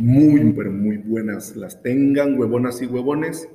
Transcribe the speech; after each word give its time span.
muy, 0.00 0.52
pero 0.52 0.72
muy 0.72 0.96
buenas 0.96 1.54
las 1.56 1.82
tengan, 1.82 2.38
huevonas 2.38 2.80
y 2.82 2.86
huevones. 2.86 3.48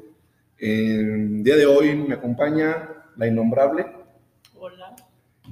El 0.58 1.44
día 1.44 1.56
de 1.56 1.66
hoy 1.66 1.96
me 1.96 2.14
acompaña 2.14 2.90
la 3.18 3.28
innombrable. 3.28 3.86
Hola. 4.58 4.96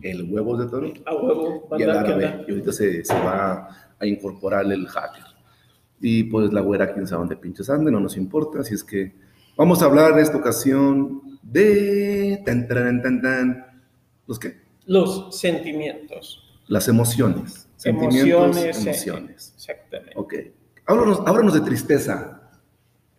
El 0.02 0.32
huevos 0.32 0.60
de 0.60 0.68
toro. 0.68 0.94
A 1.06 1.16
huevo, 1.16 1.68
y 1.78 1.82
el 1.82 1.90
banda, 1.90 2.04
¿qué 2.04 2.26
árabe. 2.26 2.46
Y 2.48 2.52
ahorita 2.52 2.71
se, 2.71 3.04
se 3.04 3.14
va 3.14 3.68
a 4.00 4.06
incorporar 4.06 4.71
el 4.71 4.88
hacker. 4.88 5.24
Y 6.00 6.25
pues 6.25 6.54
la 6.54 6.61
güera, 6.61 6.94
quién 6.94 7.07
sabe 7.07 7.21
dónde 7.21 7.38
pinches 7.38 7.70
ande, 7.70 7.91
no 7.91 8.00
nos 8.00 8.16
importa. 8.16 8.60
Así 8.60 8.75
es 8.75 8.84
que 8.84 9.14
vamos 9.57 9.82
a 9.82 9.86
hablar 9.86 10.12
en 10.14 10.20
esta 10.20 10.38
ocasión 10.38 11.39
de. 11.41 12.41
Tan, 12.46 12.68
tan, 12.68 13.02
tan, 13.02 13.21
tan. 13.21 13.66
¿Los 14.28 14.39
qué? 14.39 14.57
Los 14.86 15.39
sentimientos. 15.39 16.62
Las 16.68 16.88
emociones. 16.88 17.68
Sentimientos, 17.78 18.57
Emociones. 18.57 18.78
emociones. 18.86 19.54
Exactamente. 19.55 20.14
Ok. 20.16 20.34
Háblanos, 20.86 21.21
háblanos 21.25 21.54
de 21.54 21.61
tristeza. 21.61 22.42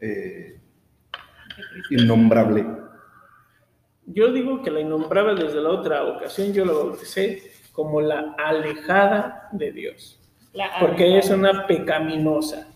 Eh, 0.00 0.58
innombrable. 1.90 2.66
Yo 4.06 4.30
digo 4.32 4.62
que 4.62 4.70
la 4.70 4.80
innombrable 4.80 5.42
desde 5.42 5.60
la 5.62 5.70
otra 5.70 6.04
ocasión 6.04 6.52
yo 6.52 6.64
la 6.64 6.72
bauticé 6.72 7.42
como 7.72 8.00
la 8.00 8.34
alejada 8.38 9.48
de 9.52 9.72
Dios. 9.72 10.20
La 10.52 10.70
Porque 10.78 11.18
es 11.18 11.30
una 11.30 11.66
pecaminosa. 11.66 12.68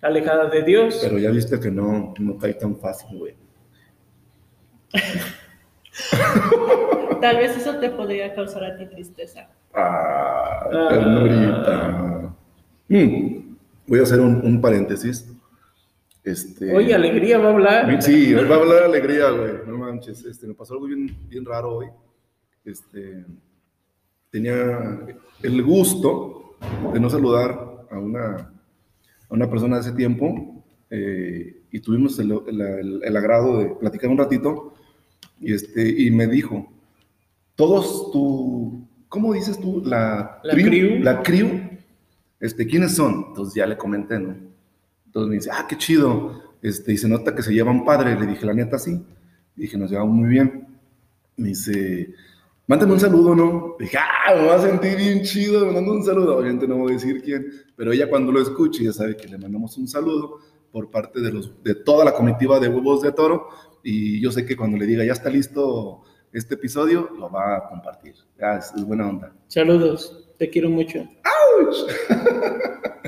Alejada 0.00 0.46
de 0.48 0.62
Dios. 0.62 0.98
Pero 1.02 1.18
ya 1.18 1.30
viste 1.30 1.60
que 1.60 1.70
no, 1.70 2.14
no 2.18 2.38
cae 2.38 2.54
tan 2.54 2.76
fácil, 2.76 3.18
güey. 3.18 3.34
Tal 7.20 7.36
vez 7.36 7.56
eso 7.56 7.76
te 7.76 7.90
podría 7.90 8.34
causar 8.34 8.64
a 8.64 8.76
ti 8.76 8.86
tristeza. 8.86 9.46
Ah, 9.74 10.68
Ah. 10.72 10.88
ternurita. 10.88 12.34
Mm, 12.88 13.41
Voy 13.86 13.98
a 14.00 14.02
hacer 14.02 14.20
un, 14.20 14.40
un 14.44 14.60
paréntesis. 14.60 15.28
Este, 16.24 16.72
Oye, 16.74 16.94
alegría 16.94 17.38
va 17.38 17.48
a 17.48 17.52
hablar. 17.52 18.02
Sí, 18.02 18.32
va 18.32 18.56
a 18.56 18.58
hablar 18.60 18.84
alegría, 18.84 19.30
güey. 19.30 19.52
No 19.66 19.78
manches. 19.78 20.24
Este, 20.24 20.46
me 20.46 20.54
pasó 20.54 20.74
algo 20.74 20.86
bien, 20.86 21.14
bien 21.28 21.44
raro 21.44 21.76
hoy. 21.78 21.86
Este, 22.64 23.24
tenía 24.30 25.00
el 25.42 25.62
gusto 25.62 26.56
de 26.92 27.00
no 27.00 27.10
saludar 27.10 27.86
a 27.90 27.98
una, 27.98 28.36
a 28.36 28.50
una 29.30 29.50
persona 29.50 29.76
de 29.76 29.82
ese 29.82 29.92
tiempo 29.92 30.64
eh, 30.90 31.62
y 31.72 31.80
tuvimos 31.80 32.18
el, 32.20 32.30
el- 32.46 32.60
el- 32.60 33.00
el 33.04 33.16
agrado 33.16 33.58
de 33.58 33.66
platicar 33.80 34.10
un 34.10 34.18
ratito 34.18 34.74
y, 35.40 35.52
este, 35.54 35.88
y 35.88 36.10
me 36.12 36.28
dijo, 36.28 36.70
todos 37.56 38.12
tu, 38.12 38.86
¿cómo 39.08 39.32
dices 39.34 39.58
tú? 39.60 39.82
La, 39.84 40.40
La 40.44 40.54
crew. 40.54 41.00
La 41.02 41.22
crew, 41.22 41.48
este, 42.42 42.66
¿quiénes 42.66 42.96
son? 42.96 43.26
Entonces 43.28 43.54
ya 43.54 43.66
le 43.66 43.76
comenté. 43.76 44.16
Entonces 44.16 45.28
me 45.28 45.36
dice, 45.36 45.50
ah, 45.52 45.64
qué 45.68 45.78
chido. 45.78 46.42
Este, 46.60 46.92
y 46.92 46.98
se 46.98 47.08
nota 47.08 47.36
que 47.36 47.42
se 47.42 47.54
llevan 47.54 47.84
padre. 47.84 48.18
Le 48.18 48.26
dije, 48.26 48.44
la 48.44 48.52
neta, 48.52 48.80
sí. 48.80 49.00
Dije, 49.54 49.78
nos 49.78 49.92
llevamos 49.92 50.16
muy 50.16 50.28
bien. 50.28 50.66
Me 51.36 51.50
dice, 51.50 52.12
mándame 52.66 52.94
un 52.94 53.00
saludo, 53.00 53.36
¿no? 53.36 53.76
Dije, 53.78 53.96
ah, 53.96 54.34
me 54.34 54.46
va 54.46 54.56
a 54.56 54.60
sentir 54.60 54.96
bien 54.96 55.22
chido, 55.22 55.64
me 55.66 55.72
mando 55.72 55.92
un 55.92 56.04
saludo. 56.04 56.36
Obviamente 56.36 56.66
no 56.66 56.78
voy 56.78 56.90
a 56.90 56.94
decir 56.96 57.22
quién, 57.22 57.46
pero 57.76 57.92
ella 57.92 58.10
cuando 58.10 58.32
lo 58.32 58.42
escuche 58.42 58.82
ya 58.82 58.92
sabe 58.92 59.16
que 59.16 59.28
le 59.28 59.38
mandamos 59.38 59.78
un 59.78 59.86
saludo 59.86 60.40
por 60.72 60.90
parte 60.90 61.20
de, 61.20 61.30
los, 61.30 61.62
de 61.62 61.76
toda 61.76 62.04
la 62.04 62.12
comitiva 62.12 62.58
de 62.58 62.68
Huevos 62.68 63.02
de 63.02 63.12
Toro. 63.12 63.50
Y 63.84 64.20
yo 64.20 64.32
sé 64.32 64.44
que 64.44 64.56
cuando 64.56 64.76
le 64.78 64.86
diga, 64.86 65.04
ya 65.04 65.12
está 65.12 65.30
listo 65.30 66.02
este 66.32 66.54
episodio, 66.54 67.08
lo 67.16 67.30
va 67.30 67.58
a 67.58 67.68
compartir. 67.68 68.16
Ya, 68.36 68.56
es 68.56 68.84
buena 68.84 69.08
onda. 69.08 69.32
Saludos. 69.46 70.21
Te 70.42 70.50
quiero 70.50 70.68
mucho. 70.70 70.98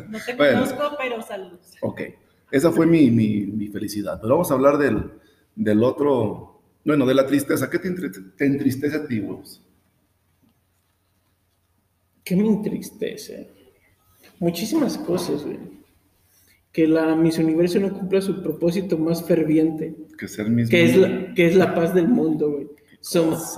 No 0.08 0.18
te 0.24 0.34
Bueno. 0.34 0.60
conozco, 0.60 0.96
pero 0.96 1.20
saludos. 1.20 1.72
Ok, 1.80 2.00
esa 2.52 2.70
fue 2.70 2.86
mi, 2.86 3.10
mi, 3.10 3.41
mi 3.46 3.66
felicidad. 3.66 4.20
Pero 4.20 4.34
vamos 4.34 4.48
a 4.52 4.54
hablar 4.54 4.78
del, 4.78 5.10
del 5.56 5.82
otro, 5.82 6.60
bueno, 6.84 7.04
de 7.06 7.14
la 7.14 7.26
tristeza. 7.26 7.69
¿Qué 7.69 7.81
te, 7.81 7.88
entriste- 7.88 8.36
te 8.36 8.47
entristece 8.47 8.97
a 8.97 9.06
ti, 9.09 9.19
Wolves? 9.19 9.60
¿Qué 12.25 12.36
me 12.36 12.47
entristece? 12.47 13.50
Muchísimas 14.38 14.97
cosas, 14.98 15.44
güey. 15.44 15.59
Que 16.70 16.86
la 16.86 17.16
Miss 17.16 17.38
Universo 17.38 17.80
no 17.80 17.92
cumpla 17.92 18.20
su 18.20 18.41
propósito 18.42 18.97
más 18.97 19.25
ferviente, 19.25 19.97
Que 20.16 20.28
ser 20.28 20.48
mismo. 20.50 20.70
que 20.70 20.84
es 20.84 20.97
la, 20.97 21.34
que 21.34 21.47
es 21.47 21.56
la 21.56 21.75
paz 21.75 21.92
del 21.94 22.06
mundo, 22.06 22.53
güey. 22.53 22.69
Somos. 23.00 23.56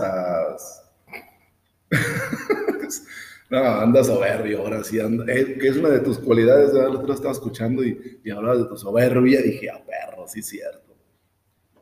No, 3.48 3.58
anda 3.58 4.02
soberbio 4.02 4.60
ahora 4.60 4.82
sí. 4.82 4.98
Anda, 4.98 5.24
eh, 5.28 5.56
que 5.58 5.68
es 5.68 5.76
una 5.76 5.90
de 5.90 6.00
tus 6.00 6.18
cualidades. 6.18 6.72
¿verdad? 6.72 6.88
El 6.88 6.96
otro 6.96 7.06
día 7.06 7.14
estaba 7.14 7.32
escuchando 7.32 7.84
y, 7.84 8.20
y 8.24 8.30
hablabas 8.30 8.58
de 8.58 8.64
tu 8.66 8.76
soberbia. 8.76 9.40
Dije, 9.40 9.70
ah, 9.70 9.82
perro, 9.86 10.26
sí, 10.26 10.42
cierto. 10.42 10.96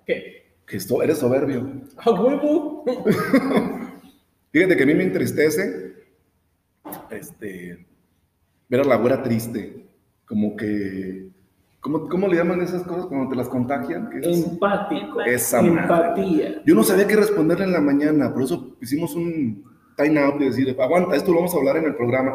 ¿Qué? 0.07 0.45
Que 0.67 0.77
esto, 0.77 1.03
eres 1.03 1.19
soberbio. 1.19 1.83
¿A 1.97 2.11
huevo? 2.21 2.85
Fíjate 4.53 4.77
que 4.77 4.83
a 4.83 4.87
mí 4.87 4.95
me 4.95 5.05
entristece 5.05 5.95
este, 7.11 7.87
ver 8.69 8.81
a 8.81 8.85
la 8.85 8.97
güera 8.97 9.23
triste. 9.23 9.87
Como 10.27 10.57
que. 10.57 11.29
¿Cómo, 11.81 12.09
cómo 12.09 12.29
le 12.29 12.37
llaman 12.37 12.63
esas 12.63 12.83
cosas 12.83 13.07
cuando 13.07 13.29
te 13.29 13.37
las 13.37 13.49
contagian? 13.49 14.09
¿Qué 14.09 14.21
es? 14.21 14.45
Empático. 14.47 15.21
Esa 15.21 15.61
madre. 15.61 15.83
Empatía. 15.83 16.63
Yo 16.65 16.75
no 16.75 16.83
sabía 16.83 17.07
qué 17.07 17.17
responderle 17.17 17.67
en 17.67 17.73
la 17.73 17.81
mañana, 17.81 18.33
por 18.33 18.43
eso 18.43 18.77
hicimos 18.81 19.15
un 19.15 19.74
time 19.97 20.19
out 20.21 20.39
de 20.39 20.47
decir, 20.47 20.77
aguanta, 20.81 21.17
esto 21.17 21.31
lo 21.31 21.39
vamos 21.39 21.55
a 21.55 21.59
hablar 21.59 21.77
en 21.79 21.85
el 21.85 21.95
programa. 21.95 22.35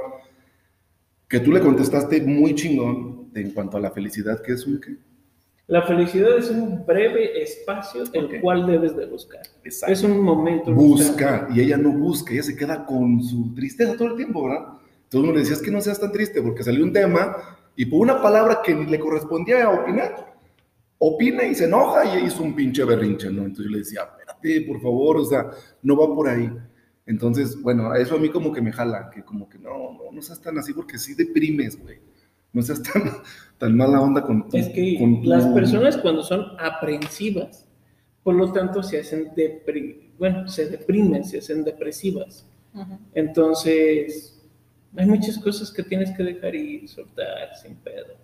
Que 1.27 1.39
tú 1.39 1.51
le 1.51 1.59
contestaste 1.59 2.21
muy 2.21 2.55
chingón 2.55 3.29
en 3.35 3.51
cuanto 3.51 3.77
a 3.77 3.79
la 3.79 3.91
felicidad, 3.91 4.41
que 4.41 4.53
es 4.53 4.65
un 4.65 4.79
qué. 4.81 4.95
La 5.67 5.83
felicidad 5.83 6.35
es 6.35 6.49
un 6.49 6.83
breve 6.83 7.43
espacio 7.43 8.01
el 8.13 8.25
Ok. 8.25 8.41
cual 8.41 8.65
debes 8.65 8.95
de 8.97 9.05
buscar. 9.05 9.41
Exacto. 9.63 9.93
Es 9.93 10.01
un 10.03 10.19
momento. 10.19 10.73
Busca, 10.73 11.47
y 11.53 11.61
ella 11.61 11.77
no 11.77 11.91
busca, 11.91 12.33
ella 12.33 12.41
se 12.41 12.55
queda 12.55 12.83
con 12.87 13.21
su 13.21 13.53
tristeza 13.53 13.95
todo 13.95 14.07
el 14.07 14.15
tiempo, 14.15 14.45
¿verdad? 14.47 14.65
Entonces 15.03 15.21
uno 15.23 15.31
le 15.33 15.39
decía, 15.39 15.53
es 15.55 15.61
que 15.61 15.69
no 15.69 15.79
seas 15.81 15.99
tan 15.99 16.11
triste, 16.11 16.41
porque 16.41 16.63
salió 16.63 16.83
un 16.83 16.91
tema 16.91 17.35
y 17.75 17.85
por 17.85 17.99
una 18.01 18.19
palabra 18.19 18.61
que 18.65 18.73
ni 18.73 18.87
le 18.87 18.99
correspondía 18.99 19.65
a 19.65 19.69
opinar, 19.69 20.33
opina 20.97 21.43
y 21.43 21.53
se 21.53 21.65
enoja 21.65 22.17
y 22.19 22.25
hizo 22.25 22.41
un 22.43 22.55
pinche 22.55 22.83
berrinche, 22.83 23.29
¿no? 23.29 23.41
Entonces 23.43 23.65
yo 23.65 23.71
le 23.71 23.77
decía, 23.77 24.01
espérate, 24.01 24.61
por 24.67 24.81
favor, 24.81 25.17
o 25.17 25.25
sea, 25.25 25.51
no 25.83 25.95
va 25.95 26.13
por 26.15 26.27
ahí. 26.29 26.51
Entonces, 27.09 27.59
bueno, 27.61 27.93
eso 27.95 28.15
a 28.15 28.19
mí 28.19 28.29
como 28.29 28.53
que 28.53 28.61
me 28.61 28.71
jala, 28.71 29.09
que 29.09 29.23
como 29.23 29.49
que 29.49 29.57
no, 29.57 29.93
no, 29.93 30.11
no 30.11 30.21
seas 30.21 30.39
tan 30.39 30.57
así 30.59 30.73
porque 30.73 30.99
sí 30.99 31.15
deprimes, 31.15 31.81
güey. 31.81 31.97
No 32.53 32.61
seas 32.61 32.83
tan, 32.83 33.01
tan 33.57 33.75
mala 33.75 33.99
onda 33.99 34.21
con 34.21 34.47
tu- 34.47 34.55
Es 34.55 34.69
que 34.69 34.95
con 34.99 35.21
tu- 35.23 35.27
las 35.27 35.45
personas 35.47 35.97
cuando 35.97 36.21
son 36.23 36.45
aprensivas, 36.59 37.65
por 38.23 38.35
lo 38.35 38.51
tanto 38.51 38.83
se 38.83 38.99
hacen 38.99 39.31
depri 39.35 40.11
bueno, 40.19 40.47
se 40.47 40.69
deprimen, 40.69 41.23
se 41.23 41.39
hacen 41.39 41.63
depresivas. 41.63 42.45
Entonces, 43.15 44.39
hay 44.95 45.05
muchas 45.05 45.37
cosas 45.39 45.71
que 45.71 45.81
tienes 45.83 46.11
que 46.15 46.23
dejar 46.23 46.53
y 46.55 46.87
soltar 46.87 47.55
sin 47.61 47.75
pedo. 47.75 48.15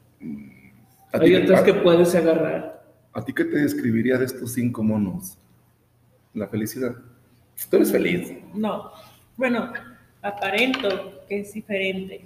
¿A 1.12 1.20
ti 1.20 1.26
Hay 1.26 1.36
otras 1.36 1.62
a- 1.62 1.64
que 1.64 1.74
puedes 1.74 2.14
agarrar. 2.16 2.86
¿A 3.14 3.24
ti 3.24 3.34
qué 3.34 3.46
te 3.46 3.58
describiría 3.58 4.18
de 4.18 4.26
estos 4.26 4.54
cinco 4.54 4.84
monos? 4.84 5.38
La 6.34 6.48
felicidad. 6.48 6.96
Tú 7.70 7.78
eres 7.78 7.92
feliz. 7.92 8.34
No. 8.54 8.92
Bueno, 9.38 9.74
aparento 10.22 11.24
que 11.28 11.42
es 11.42 11.54
diferente. 11.54 12.26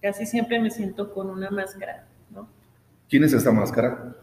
Casi 0.00 0.26
siempre 0.26 0.60
me 0.60 0.70
siento 0.70 1.12
con 1.12 1.30
una 1.30 1.50
máscara, 1.50 2.06
¿no? 2.30 2.48
¿Quién 3.08 3.24
es 3.24 3.32
esta 3.32 3.52
máscara? 3.52 4.14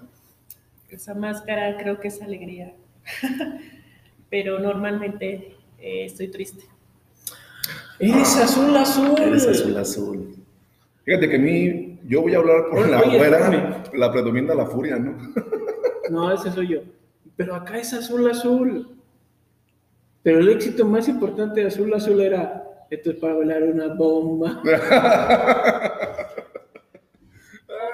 Esa 0.89 1.13
máscara 1.13 1.77
creo 1.77 1.99
que 1.99 2.09
es 2.09 2.21
alegría. 2.21 2.73
pero 4.31 4.59
normalmente 4.59 5.57
eh, 5.77 6.05
estoy 6.05 6.29
triste. 6.29 6.63
Eres 7.99 8.35
azul, 8.37 8.75
azul. 8.75 9.19
Eres 9.19 9.45
azul 9.45 9.77
azul. 9.77 10.35
Fíjate 11.03 11.29
que 11.29 11.35
a 11.35 11.39
mí, 11.39 11.99
yo 12.07 12.21
voy 12.21 12.33
a 12.33 12.37
hablar 12.37 12.69
por 12.69 12.79
Oye, 12.79 12.91
la 12.91 13.01
güera, 13.01 13.83
la 13.93 14.11
predomina 14.11 14.55
la 14.55 14.65
furia, 14.65 14.97
¿no? 14.97 15.17
No, 16.09 16.31
ese 16.31 16.51
soy 16.51 16.69
yo. 16.69 16.79
Pero 17.35 17.55
acá 17.55 17.77
es 17.77 17.93
azul, 17.93 18.29
azul. 18.29 19.00
Pero 20.23 20.39
el 20.39 20.49
éxito 20.49 20.85
más 20.85 21.07
importante 21.07 21.61
de 21.61 21.67
azul, 21.67 21.93
azul 21.93 22.21
era, 22.21 22.63
esto 22.89 23.11
es 23.11 23.17
para 23.17 23.33
bailar 23.33 23.63
una 23.63 23.93
bomba. 23.93 24.61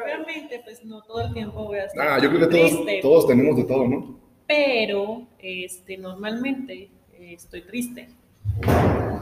Obviamente, 0.04 0.62
pues 0.64 0.84
no 0.84 1.02
todo 1.04 1.22
el 1.22 1.34
tiempo 1.34 1.66
voy 1.66 1.80
a 1.80 1.86
estar 1.86 2.08
Ah, 2.08 2.20
yo 2.22 2.30
creo 2.30 2.42
que 2.42 2.48
todos, 2.58 2.72
triste, 2.72 3.00
todos 3.02 3.28
tenemos 3.28 3.56
de 3.56 3.64
todo, 3.64 3.88
¿no? 3.88 4.28
pero 4.48 5.28
este, 5.40 5.98
normalmente 5.98 6.90
eh, 7.14 7.34
estoy 7.34 7.62
triste. 7.62 8.08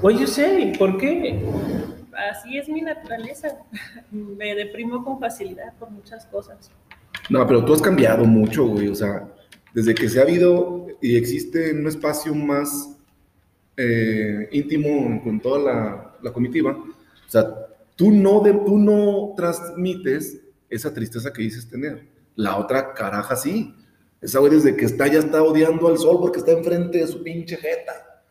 What 0.01 0.13
you 0.13 0.27
say? 0.27 0.77
¿Por 0.77 0.97
qué? 0.97 1.41
Así 2.31 2.57
es 2.57 2.69
mi 2.69 2.81
naturaleza. 2.81 3.57
Me 4.11 4.55
deprimo 4.55 5.03
con 5.03 5.19
facilidad 5.19 5.73
por 5.79 5.89
muchas 5.89 6.25
cosas. 6.27 6.71
No, 7.29 7.45
pero 7.47 7.65
tú 7.65 7.73
has 7.73 7.81
cambiado 7.81 8.23
mucho, 8.25 8.67
güey. 8.67 8.87
O 8.87 8.95
sea, 8.95 9.27
desde 9.73 9.95
que 9.95 10.07
se 10.07 10.19
ha 10.19 10.23
habido 10.23 10.87
y 11.01 11.17
existe 11.17 11.73
un 11.73 11.87
espacio 11.87 12.33
más 12.35 12.94
eh, 13.77 14.50
íntimo 14.51 15.22
con 15.24 15.39
toda 15.39 15.60
la, 15.60 16.18
la 16.22 16.33
comitiva, 16.33 16.72
o 16.72 17.30
sea, 17.30 17.45
tú 17.95 18.12
no, 18.12 18.42
de, 18.42 18.54
tú 18.54 18.77
no 18.77 19.33
transmites 19.36 20.42
esa 20.69 20.94
tristeza 20.94 21.31
que 21.31 21.42
dices 21.42 21.68
tener. 21.68 22.07
La 22.36 22.57
otra 22.57 22.94
caraja 22.94 23.36
sí. 23.36 23.74
Esa 24.22 24.39
güey 24.39 24.51
desde 24.51 24.75
que 24.75 24.86
está 24.86 25.07
ya 25.07 25.19
está 25.19 25.44
odiando 25.44 25.88
al 25.88 25.98
sol 25.98 26.18
porque 26.19 26.39
está 26.39 26.51
enfrente 26.51 27.00
de 27.00 27.07
su 27.07 27.24
pinche 27.24 27.57
jeta. 27.57 28.24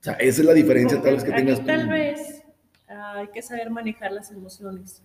O 0.00 0.04
sea, 0.04 0.12
esa 0.14 0.42
es 0.42 0.46
la 0.46 0.52
diferencia 0.52 1.00
tal 1.00 1.14
vez 1.14 1.24
que 1.24 1.32
tengas 1.32 1.60
tú. 1.60 1.66
Tal 1.66 1.88
vez 1.88 2.42
ah, 2.88 3.18
hay 3.18 3.28
que 3.28 3.40
saber 3.40 3.70
manejar 3.70 4.12
las 4.12 4.30
emociones, 4.30 5.02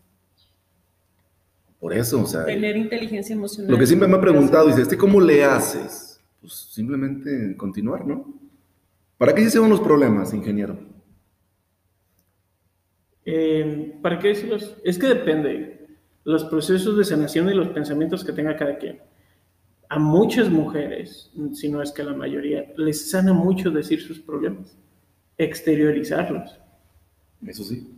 Por 1.80 1.94
eso, 1.94 2.22
o 2.22 2.26
sea, 2.28 2.46
tener 2.46 2.76
inteligencia 2.76 3.34
emocional. 3.34 3.72
lo 3.72 3.78
que 3.78 3.88
siempre 3.88 4.08
me 4.08 4.18
ha 4.18 4.22
preguntado, 4.22 4.68
dice, 4.68 4.82
¿este 4.82 4.98
cómo 4.98 5.22
le 5.22 5.46
haces? 5.46 6.22
Pues 6.42 6.54
simplemente 6.54 7.56
continuar, 7.56 8.06
¿no? 8.06 8.39
¿Para 9.20 9.36
qué 9.36 9.50
se 9.50 9.60
van 9.60 9.70
los 9.70 9.82
problemas, 9.82 10.34
ingeniero? 10.34 10.80
Eh, 13.26 14.00
¿Para 14.02 14.18
qué 14.18 14.30
decirlos? 14.30 14.78
Es 14.82 14.98
que 14.98 15.08
depende. 15.08 15.88
Los 16.24 16.46
procesos 16.46 16.98
de 16.98 17.04
sanación 17.04 17.50
y 17.50 17.54
los 17.54 17.68
pensamientos 17.68 18.24
que 18.24 18.32
tenga 18.32 18.56
cada 18.56 18.78
quien. 18.78 19.02
A 19.90 20.00
muchas 20.00 20.50
mujeres, 20.50 21.34
si 21.54 21.68
no 21.68 21.82
es 21.82 21.92
que 21.92 22.02
a 22.02 22.06
la 22.06 22.14
mayoría, 22.14 22.72
les 22.78 23.12
sana 23.12 23.34
mucho 23.34 23.72
decir 23.72 24.02
sus 24.02 24.20
problemas, 24.20 24.78
exteriorizarlos. 25.38 26.58
Eso 27.46 27.64
sí. 27.66 27.90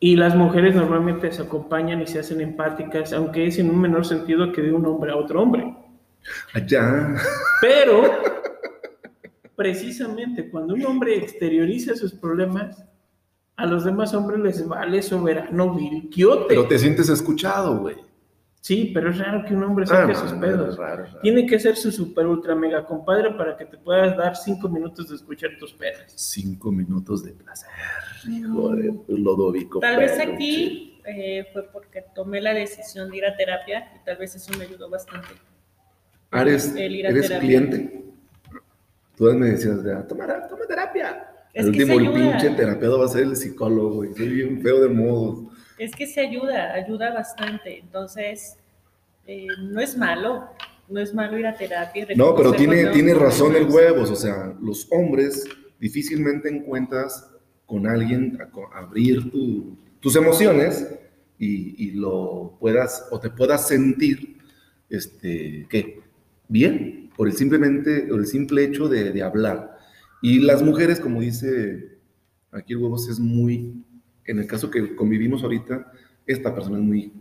Y 0.00 0.16
las 0.16 0.34
mujeres 0.34 0.74
normalmente 0.74 1.30
se 1.30 1.42
acompañan 1.42 2.02
y 2.02 2.08
se 2.08 2.18
hacen 2.18 2.40
empáticas, 2.40 3.12
aunque 3.12 3.46
es 3.46 3.58
en 3.60 3.70
un 3.70 3.80
menor 3.80 4.04
sentido 4.04 4.50
que 4.50 4.62
de 4.62 4.72
un 4.72 4.84
hombre 4.86 5.12
a 5.12 5.16
otro 5.16 5.40
hombre. 5.40 5.72
Allá. 6.52 7.14
Pero, 7.60 8.02
precisamente 9.56 10.48
cuando 10.50 10.74
un 10.74 10.84
hombre 10.86 11.16
exterioriza 11.16 11.94
sus 11.94 12.12
problemas, 12.14 12.84
a 13.56 13.66
los 13.66 13.84
demás 13.84 14.12
hombres 14.14 14.40
les 14.40 14.66
vale 14.68 15.00
soberano 15.02 15.74
virquiote. 15.74 16.46
Pero 16.48 16.66
te 16.66 16.78
sientes 16.78 17.08
escuchado, 17.08 17.78
güey. 17.78 17.96
Sí, 18.60 18.90
pero 18.94 19.10
es 19.10 19.18
raro 19.18 19.44
que 19.44 19.54
un 19.54 19.62
hombre 19.62 19.84
Ah, 19.84 19.88
saque 19.88 20.14
sus 20.14 20.32
no, 20.32 20.40
pedos. 20.40 20.70
es 20.70 20.76
raro, 20.78 21.04
es 21.04 21.10
raro. 21.10 21.20
Tiene 21.20 21.46
que 21.46 21.58
ser 21.60 21.76
su 21.76 21.92
super 21.92 22.26
ultra 22.26 22.54
mega 22.54 22.86
compadre 22.86 23.30
para 23.34 23.56
que 23.58 23.66
te 23.66 23.76
puedas 23.76 24.16
dar 24.16 24.34
cinco 24.36 24.70
minutos 24.70 25.10
de 25.10 25.16
escuchar 25.16 25.50
tus 25.60 25.74
pedas. 25.74 26.12
Cinco 26.16 26.72
minutos 26.72 27.22
de 27.22 27.32
placer. 27.32 27.68
Hijo 28.26 28.74
de 28.74 28.94
Lodovico. 29.08 29.80
Tal 29.80 29.98
vez 29.98 30.18
aquí 30.18 30.98
eh, 31.04 31.46
fue 31.52 31.64
porque 31.70 32.06
tomé 32.14 32.40
la 32.40 32.54
decisión 32.54 33.10
de 33.10 33.18
ir 33.18 33.26
a 33.26 33.36
terapia 33.36 33.92
y 34.00 34.04
tal 34.04 34.16
vez 34.16 34.34
eso 34.34 34.50
me 34.58 34.64
ayudó 34.64 34.88
bastante. 34.88 35.28
Ah, 36.30 36.40
¿Eres, 36.40 36.74
El 36.74 36.96
ir 36.96 37.06
a 37.06 37.10
eres 37.10 37.28
terapia. 37.28 37.46
cliente? 37.46 38.03
Tú 39.16 39.24
me 39.34 39.50
decías, 39.50 39.82
de, 39.84 39.94
toma, 40.04 40.26
toma 40.48 40.66
terapia. 40.66 41.28
Es 41.52 41.66
el 41.66 41.72
que 41.72 41.84
último, 41.84 42.00
el 42.00 42.12
pinche 42.12 42.50
terapeuta 42.50 42.96
va 42.96 43.04
a 43.04 43.08
ser 43.08 43.22
el 43.22 43.36
psicólogo, 43.36 43.94
güey. 43.96 44.12
Soy 44.14 44.28
bien 44.28 44.60
feo 44.60 44.80
de 44.80 44.88
modos. 44.88 45.52
Es 45.78 45.92
que 45.92 46.06
se 46.06 46.20
ayuda, 46.20 46.72
ayuda 46.74 47.12
bastante. 47.14 47.78
Entonces, 47.78 48.56
eh, 49.26 49.46
no 49.60 49.80
es 49.80 49.96
malo, 49.96 50.48
no 50.88 51.00
es 51.00 51.14
malo 51.14 51.38
ir 51.38 51.46
a 51.46 51.54
terapia. 51.56 52.06
y 52.10 52.16
No, 52.16 52.34
pero 52.34 52.52
tiene, 52.52 52.86
tiene 52.86 53.14
razón 53.14 53.54
el 53.54 53.66
huevos. 53.68 54.10
O 54.10 54.16
sea, 54.16 54.52
los 54.60 54.88
hombres 54.90 55.44
difícilmente 55.78 56.48
encuentras 56.48 57.30
con 57.66 57.86
alguien 57.86 58.38
a 58.40 58.50
co- 58.50 58.68
abrir 58.74 59.30
tu- 59.30 59.76
tus 60.00 60.16
emociones 60.16 60.88
y, 61.38 61.86
y 61.86 61.90
lo 61.92 62.56
puedas 62.60 63.06
o 63.10 63.18
te 63.20 63.30
puedas 63.30 63.66
sentir, 63.68 64.38
este, 64.90 65.66
¿qué? 65.70 66.00
Bien, 66.48 67.10
por 67.16 67.28
el 67.28 67.34
simplemente, 67.34 68.06
por 68.08 68.20
el 68.20 68.26
simple 68.26 68.64
hecho 68.64 68.88
de, 68.88 69.12
de 69.12 69.22
hablar. 69.22 69.78
Y 70.22 70.40
las 70.40 70.62
mujeres, 70.62 71.00
como 71.00 71.20
dice 71.20 71.98
aquí 72.50 72.72
el 72.72 72.78
huevos, 72.78 73.08
es 73.08 73.18
muy, 73.20 73.84
en 74.24 74.38
el 74.38 74.46
caso 74.46 74.70
que 74.70 74.94
convivimos 74.94 75.42
ahorita, 75.42 75.92
esta 76.26 76.54
persona 76.54 76.78
es 76.78 76.84
muy 76.84 77.12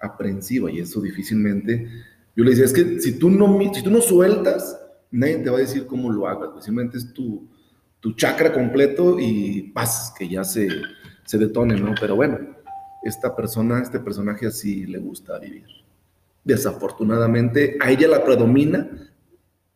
aprensiva 0.00 0.70
y 0.70 0.80
eso 0.80 1.00
difícilmente. 1.00 1.88
Yo 2.36 2.44
le 2.44 2.50
decía, 2.50 2.64
es 2.64 2.72
que 2.72 3.00
si 3.00 3.18
tú 3.18 3.30
no, 3.30 3.58
si 3.74 3.82
tú 3.82 3.90
no 3.90 4.00
sueltas, 4.00 4.80
nadie 5.10 5.38
te 5.38 5.50
va 5.50 5.58
a 5.58 5.60
decir 5.60 5.86
cómo 5.86 6.10
lo 6.10 6.28
hagas, 6.28 6.64
simplemente 6.64 6.98
es 6.98 7.12
tu, 7.12 7.48
tu 8.00 8.12
chakra 8.12 8.52
completo 8.52 9.18
y 9.18 9.72
paz, 9.74 10.14
que 10.16 10.28
ya 10.28 10.44
se, 10.44 10.68
se 11.24 11.38
detone, 11.38 11.78
¿no? 11.78 11.94
Pero 12.00 12.16
bueno, 12.16 12.38
esta 13.02 13.34
persona, 13.34 13.80
este 13.82 13.98
personaje 13.98 14.46
así 14.46 14.86
le 14.86 14.98
gusta 14.98 15.38
vivir. 15.38 15.66
Desafortunadamente, 16.48 17.76
a 17.78 17.90
ella 17.90 18.08
la 18.08 18.24
predomina 18.24 18.88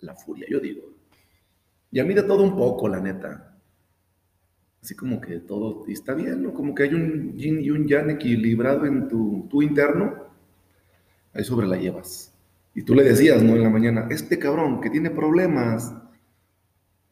la 0.01 0.15
furia, 0.15 0.47
yo 0.49 0.59
digo. 0.59 0.95
Y 1.91 2.01
a 2.01 2.05
mí 2.05 2.15
de 2.15 2.23
todo 2.23 2.43
un 2.43 2.57
poco, 2.57 2.89
la 2.89 2.99
neta. 2.99 3.59
Así 4.83 4.95
como 4.95 5.21
que 5.21 5.41
todo 5.41 5.85
está 5.87 6.15
bien, 6.15 6.43
¿no? 6.43 6.55
Como 6.55 6.75
que 6.75 6.85
hay 6.85 6.95
un 6.95 7.37
yin 7.37 7.61
y 7.61 7.71
un 7.71 7.87
yang 7.87 8.09
equilibrado 8.09 8.87
en 8.87 9.07
tu, 9.07 9.47
tu 9.51 9.61
interno. 9.61 10.15
Ahí 11.35 11.45
sobre 11.45 11.67
la 11.67 11.77
llevas. 11.77 12.33
Y 12.75 12.83
tú 12.85 12.95
le 12.95 13.05
decías, 13.05 13.43
¿no? 13.43 13.55
En 13.55 13.65
la 13.65 13.69
mañana, 13.69 14.09
este 14.09 14.39
cabrón 14.39 14.81
que 14.81 14.89
tiene 14.89 15.11
problemas, 15.11 15.95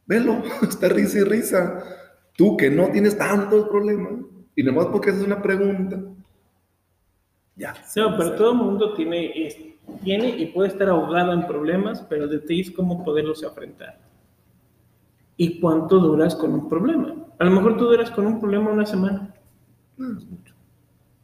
velo, 0.06 0.42
está 0.62 0.88
risa 0.88 1.18
y 1.18 1.24
risa. 1.24 1.84
Tú 2.34 2.56
que 2.56 2.70
no 2.70 2.90
tienes 2.90 3.18
tantos 3.18 3.68
problemas, 3.68 4.14
y 4.56 4.62
nomás 4.62 4.86
porque 4.86 5.10
haces 5.10 5.22
una 5.22 5.42
pregunta, 5.42 6.02
ya. 7.60 7.74
No, 7.96 8.16
pero 8.16 8.32
todo 8.36 8.50
el 8.52 8.56
mundo 8.58 8.94
tiene, 8.94 9.46
es- 9.46 9.56
tiene 10.02 10.28
y 10.28 10.46
puede 10.46 10.68
estar 10.68 10.88
ahogado 10.88 11.32
en 11.32 11.46
problemas, 11.46 12.00
pero 12.08 12.26
de 12.26 12.38
ti 12.40 12.60
es 12.60 12.70
cómo 12.70 13.04
poderlos 13.04 13.42
enfrentar. 13.42 13.98
¿Y 15.36 15.60
cuánto 15.60 15.98
duras 15.98 16.34
con 16.34 16.52
un 16.52 16.68
problema? 16.68 17.14
A 17.38 17.44
lo 17.44 17.50
mejor 17.50 17.76
tú 17.76 17.86
duras 17.86 18.10
con 18.10 18.26
un 18.26 18.40
problema 18.40 18.70
una 18.70 18.84
semana. 18.86 19.34
No 19.96 20.18
es 20.18 20.24
mucho. 20.24 20.54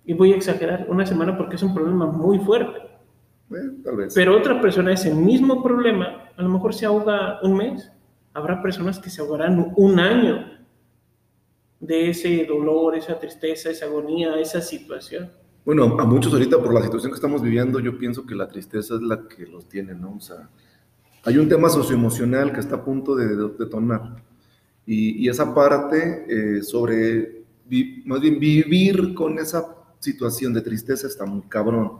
Y 0.04 0.14
voy 0.14 0.32
a 0.32 0.36
exagerar, 0.36 0.86
una 0.88 1.04
semana 1.04 1.36
porque 1.36 1.56
es 1.56 1.62
un 1.62 1.74
problema 1.74 2.06
muy 2.06 2.38
fuerte. 2.38 2.80
Bueno, 3.48 3.72
tal 3.84 3.96
vez. 3.96 4.14
Pero 4.14 4.36
otra 4.36 4.60
persona, 4.60 4.92
ese 4.92 5.14
mismo 5.14 5.62
problema, 5.62 6.30
a 6.36 6.42
lo 6.42 6.48
mejor 6.48 6.74
se 6.74 6.86
ahoga 6.86 7.38
un 7.42 7.56
mes. 7.56 7.90
Habrá 8.34 8.62
personas 8.62 8.98
que 8.98 9.10
se 9.10 9.20
ahogarán 9.20 9.72
un 9.76 9.98
año 10.00 10.50
de 11.80 12.10
ese 12.10 12.44
dolor, 12.46 12.96
esa 12.96 13.18
tristeza, 13.18 13.70
esa 13.70 13.86
agonía, 13.86 14.38
esa 14.40 14.60
situación. 14.60 15.30
Bueno, 15.66 15.98
a 15.98 16.04
muchos 16.04 16.32
ahorita 16.32 16.62
por 16.62 16.72
la 16.72 16.80
situación 16.80 17.10
que 17.10 17.16
estamos 17.16 17.42
viviendo, 17.42 17.80
yo 17.80 17.98
pienso 17.98 18.24
que 18.24 18.36
la 18.36 18.46
tristeza 18.46 18.94
es 18.94 19.02
la 19.02 19.26
que 19.26 19.46
los 19.48 19.68
tiene, 19.68 19.94
¿no? 19.96 20.14
O 20.14 20.20
sea, 20.20 20.48
hay 21.24 21.38
un 21.38 21.48
tema 21.48 21.68
socioemocional 21.68 22.52
que 22.52 22.60
está 22.60 22.76
a 22.76 22.84
punto 22.84 23.16
de, 23.16 23.34
de- 23.34 23.52
detonar. 23.58 24.22
Y, 24.86 25.28
esa 25.28 25.52
parte 25.52 26.24
eh, 26.28 26.62
sobre, 26.62 27.42
más 28.04 28.20
bien 28.20 28.38
vivir 28.38 29.12
con 29.12 29.40
esa 29.40 29.66
situación 29.98 30.54
de 30.54 30.60
tristeza 30.60 31.08
está 31.08 31.26
muy 31.26 31.42
cabrón. 31.48 31.90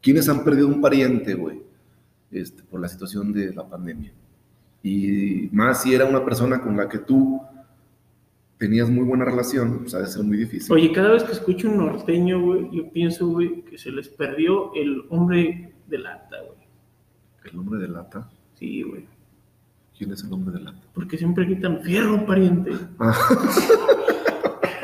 ¿Quiénes 0.00 0.28
han 0.28 0.44
perdido 0.44 0.68
un 0.68 0.80
pariente, 0.80 1.34
güey? 1.34 1.60
Este, 2.30 2.62
por 2.62 2.80
la 2.80 2.86
situación 2.86 3.32
de 3.32 3.52
la 3.52 3.68
pandemia. 3.68 4.12
Y 4.80 5.48
más 5.50 5.82
si 5.82 5.92
era 5.92 6.04
una 6.04 6.24
persona 6.24 6.62
con 6.62 6.76
la 6.76 6.88
que 6.88 6.98
tú 6.98 7.40
tenías 8.58 8.90
muy 8.90 9.04
buena 9.04 9.24
relación, 9.24 9.78
pues 9.80 9.94
ha 9.94 10.00
de 10.00 10.06
ser 10.06 10.24
muy 10.24 10.36
difícil. 10.36 10.72
Oye, 10.72 10.92
cada 10.92 11.12
vez 11.12 11.22
que 11.24 11.32
escucho 11.32 11.68
un 11.68 11.78
norteño, 11.78 12.40
güey, 12.42 12.68
yo 12.72 12.90
pienso, 12.90 13.28
güey, 13.28 13.62
que 13.62 13.78
se 13.78 13.90
les 13.90 14.08
perdió 14.08 14.74
el 14.74 15.04
hombre 15.10 15.72
de 15.86 15.98
lata, 15.98 16.36
güey. 16.42 16.58
¿El 17.44 17.56
nombre 17.56 17.80
de 17.80 17.88
lata? 17.88 18.28
Sí, 18.54 18.82
güey. 18.82 19.06
¿Quién 19.96 20.12
es 20.12 20.22
el 20.24 20.32
hombre 20.32 20.58
de 20.58 20.64
lata? 20.64 20.82
Porque 20.92 21.16
siempre 21.16 21.44
gritan 21.44 21.80
fierro, 21.82 22.24
pariente. 22.26 22.72
Ah, 22.98 23.14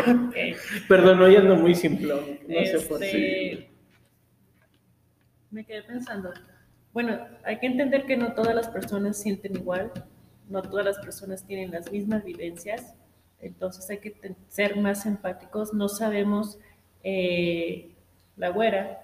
Ok. 0.07 0.35
Perdón, 0.89 1.21
hoy 1.23 1.37
ando 1.37 1.57
muy 1.57 1.75
simplón. 1.75 2.21
No 2.47 2.65
sé 2.67 2.87
por 2.89 3.01
qué. 3.01 3.53
Este, 3.53 3.71
me 5.51 5.65
quedé 5.65 5.83
pensando. 5.83 6.31
Bueno, 6.93 7.19
hay 7.45 7.59
que 7.59 7.67
entender 7.67 8.05
que 8.07 8.17
no 8.17 8.35
todas 8.35 8.55
las 8.55 8.69
personas 8.69 9.21
sienten 9.21 9.57
igual, 9.57 9.91
no 10.49 10.63
todas 10.63 10.85
las 10.85 10.99
personas 10.99 11.47
tienen 11.47 11.71
las 11.71 11.91
mismas 11.91 12.25
vivencias, 12.25 12.95
entonces 13.45 13.89
hay 13.91 13.99
que 13.99 14.15
ser 14.49 14.77
más 14.77 15.07
empáticos. 15.07 15.73
No 15.75 15.89
sabemos 15.89 16.59
eh, 17.03 17.91
la 18.37 18.49
güera 18.51 19.01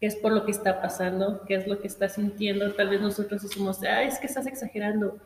qué 0.00 0.06
es 0.06 0.16
por 0.16 0.32
lo 0.32 0.44
que 0.44 0.50
está 0.50 0.80
pasando, 0.80 1.42
qué 1.46 1.54
es 1.54 1.66
lo 1.66 1.80
que 1.80 1.86
está 1.86 2.08
sintiendo. 2.08 2.72
Tal 2.74 2.88
vez 2.88 3.00
nosotros 3.00 3.42
decimos, 3.42 3.82
ah, 3.82 4.02
es 4.02 4.18
que 4.18 4.26
estás 4.26 4.46
exagerando. 4.46 5.18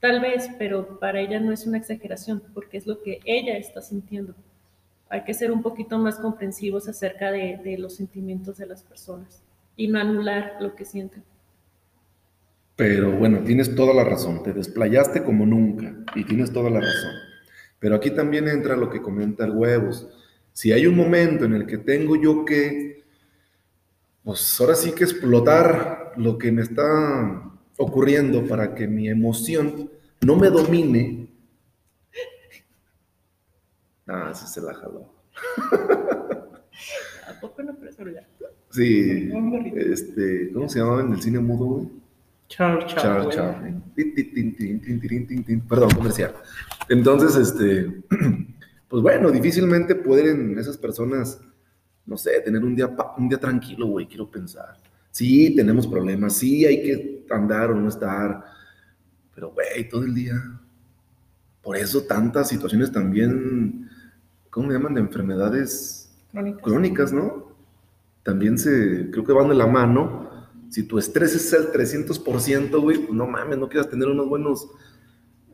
Tal 0.00 0.20
vez, 0.20 0.48
pero 0.58 0.98
para 0.98 1.20
ella 1.20 1.40
no 1.40 1.52
es 1.52 1.66
una 1.66 1.78
exageración, 1.78 2.42
porque 2.54 2.78
es 2.78 2.86
lo 2.86 3.02
que 3.02 3.20
ella 3.24 3.56
está 3.56 3.82
sintiendo 3.82 4.34
hay 5.10 5.24
que 5.24 5.34
ser 5.34 5.50
un 5.50 5.60
poquito 5.60 5.98
más 5.98 6.16
comprensivos 6.16 6.88
acerca 6.88 7.32
de, 7.32 7.58
de 7.62 7.76
los 7.76 7.96
sentimientos 7.96 8.56
de 8.56 8.66
las 8.66 8.84
personas 8.84 9.42
y 9.76 9.88
no 9.88 9.98
anular 9.98 10.56
lo 10.60 10.74
que 10.76 10.84
sienten. 10.84 11.24
pero 12.76 13.10
bueno, 13.10 13.40
tienes 13.40 13.74
toda 13.74 13.92
la 13.92 14.04
razón. 14.04 14.42
Te 14.42 14.52
desplayaste 14.52 15.22
como 15.22 15.44
nunca 15.44 15.92
y 16.14 16.24
tienes 16.24 16.52
toda 16.52 16.70
la 16.70 16.80
razón. 16.80 17.12
Pero 17.80 17.96
aquí 17.96 18.10
también 18.12 18.46
entra 18.46 18.76
lo 18.76 18.88
que 18.88 19.02
comenta 19.02 19.44
el 19.44 19.50
huevos. 19.52 20.06
Si 20.52 20.70
hay 20.70 20.86
un 20.86 20.94
momento 20.94 21.46
en 21.46 21.54
el 21.54 21.66
que 21.66 21.78
tengo 21.78 22.14
yo 22.14 22.44
que, 22.44 23.04
pues 24.22 24.60
ahora 24.60 24.74
sí 24.74 24.92
que 24.92 25.04
explotar 25.04 26.12
lo 26.16 26.38
que 26.38 26.52
me 26.52 26.62
está 26.62 27.50
ocurriendo 27.78 28.46
para 28.46 28.74
que 28.74 28.86
mi 28.86 29.08
emoción 29.08 29.90
no 30.24 30.36
me 30.36 30.48
domine. 30.50 31.26
Ah, 34.12 34.34
sí 34.34 34.44
se 34.48 34.60
la 34.60 34.74
jaló. 34.74 35.14
pero 37.96 38.10
ya. 38.10 38.26
Sí, 38.70 39.30
Un 39.32 39.50
gorrito. 39.50 39.76
este, 39.78 40.50
¿cómo 40.52 40.68
se 40.68 40.80
llamaba 40.80 41.02
en 41.02 41.12
el 41.12 41.22
cine 41.22 41.38
mudo, 41.38 41.64
güey? 41.66 41.99
Chao, 42.50 42.80
chao. 42.80 42.98
Char, 42.98 43.22
güey. 43.22 43.36
char. 43.36 43.62
Tin, 43.94 44.14
tin, 44.14 44.34
tin, 44.34 44.56
tin, 44.56 44.80
tin, 44.80 45.00
tin, 45.00 45.26
tin, 45.26 45.44
tin. 45.44 45.60
Perdón, 45.68 45.90
comercial. 45.94 46.34
Entonces, 46.88 47.36
este, 47.36 48.02
pues 48.88 49.02
bueno, 49.02 49.30
difícilmente 49.30 49.94
pueden 49.94 50.58
esas 50.58 50.76
personas, 50.76 51.40
no 52.04 52.16
sé, 52.18 52.40
tener 52.40 52.64
un 52.64 52.74
día, 52.74 52.90
un 53.16 53.28
día 53.28 53.38
tranquilo, 53.38 53.86
güey, 53.86 54.06
quiero 54.08 54.28
pensar. 54.28 54.76
Sí, 55.12 55.54
tenemos 55.54 55.86
problemas, 55.86 56.36
sí, 56.36 56.66
hay 56.66 56.82
que 56.82 57.26
andar 57.30 57.70
o 57.70 57.76
no 57.76 57.88
estar, 57.88 58.44
pero, 59.32 59.52
güey, 59.52 59.88
todo 59.88 60.02
el 60.04 60.12
día. 60.14 60.34
Por 61.62 61.76
eso 61.76 62.02
tantas 62.02 62.48
situaciones 62.48 62.90
también, 62.90 63.88
¿cómo 64.50 64.68
le 64.68 64.74
llaman? 64.74 64.94
De 64.94 65.00
enfermedades 65.02 66.12
Crónicas. 66.32 66.62
crónicas, 66.62 67.12
¿no? 67.12 67.52
También 68.24 68.58
se, 68.58 69.08
creo 69.12 69.24
que 69.24 69.32
van 69.32 69.48
de 69.50 69.54
la 69.54 69.68
mano. 69.68 70.29
Si 70.70 70.84
tu 70.84 70.98
estrés 70.98 71.34
es 71.34 71.52
el 71.52 71.72
300%, 71.72 72.80
güey, 72.80 72.98
pues 72.98 73.12
no 73.12 73.26
mames, 73.26 73.58
no 73.58 73.68
quieras 73.68 73.90
tener 73.90 74.08
unos 74.08 74.28
buenos 74.28 74.68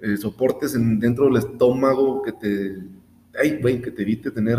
eh, 0.03 0.17
soportes 0.19 0.75
en, 0.75 1.01
dentro 1.01 1.25
del 1.25 1.39
estómago 1.39 2.23
que 2.23 2.33
te, 2.33 2.83
ay, 3.41 3.59
güey, 3.61 3.81
que 3.81 3.91
te 3.91 4.03
evite 4.03 4.31
tener 4.31 4.59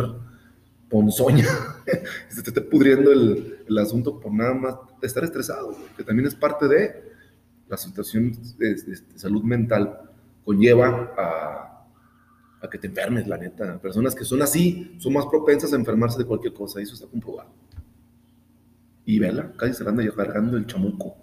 ponzoña, 0.89 1.45
se 2.29 2.41
te 2.41 2.49
esté 2.49 2.61
pudriendo 2.61 3.11
el, 3.11 3.77
asunto 3.77 4.19
por 4.19 4.33
nada 4.33 4.55
más 4.55 4.75
estar 5.03 5.23
estresado, 5.23 5.67
güey, 5.73 5.89
que 5.95 6.03
también 6.03 6.27
es 6.27 6.33
parte 6.33 6.67
de 6.67 7.03
la 7.69 7.77
situación 7.77 8.31
de 8.57 8.77
salud 9.15 9.43
mental, 9.43 10.09
conlleva 10.43 11.13
a, 11.17 11.87
a 12.61 12.69
que 12.69 12.79
te 12.79 12.87
enfermes, 12.87 13.27
la 13.27 13.37
neta. 13.37 13.77
Personas 13.77 14.15
que 14.15 14.25
son 14.25 14.41
así 14.41 14.95
son 14.97 15.13
más 15.13 15.27
propensas 15.27 15.71
a 15.73 15.75
enfermarse 15.75 16.17
de 16.17 16.25
cualquier 16.25 16.53
cosa, 16.53 16.79
y 16.79 16.83
eso 16.83 16.95
está 16.95 17.05
comprobado. 17.05 17.51
Y 19.07 19.19
vela, 19.19 19.53
casi 19.55 19.73
se 19.73 19.85
la 19.85 19.91
anda 19.91 20.03
cargando 20.11 20.57
el 20.57 20.67
chamuco. 20.67 21.15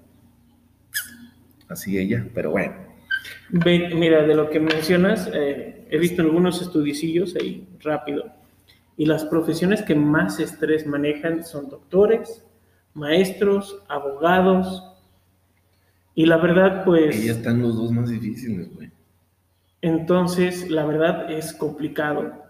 Así 1.69 1.99
ella, 1.99 2.27
pero 2.33 2.53
bueno. 2.53 2.73
Mira, 3.51 4.23
de 4.23 4.35
lo 4.35 4.49
que 4.49 4.59
mencionas, 4.59 5.29
eh, 5.35 5.87
he 5.91 5.99
visto 5.99 6.23
algunos 6.23 6.63
estudicillos 6.63 7.37
ahí 7.37 7.69
rápido. 7.81 8.25
Y 8.97 9.05
las 9.05 9.27
profesiones 9.27 9.83
que 9.83 9.95
más 9.95 10.41
estrés 10.41 10.87
manejan 10.87 11.45
son 11.45 11.69
doctores, 11.69 12.43
maestros, 12.95 13.79
abogados. 13.89 14.83
Y 16.15 16.25
la 16.25 16.39
verdad, 16.39 16.87
pues, 16.87 17.15
Ahí 17.15 17.29
están 17.29 17.61
los 17.61 17.77
dos 17.77 17.93
más 17.93 18.09
difíciles, 18.09 18.75
güey. 18.75 18.91
entonces, 19.83 20.71
la 20.71 20.87
verdad 20.87 21.31
es 21.31 21.53
complicado. 21.53 22.44